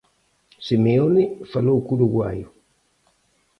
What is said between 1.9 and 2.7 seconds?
uruguaio.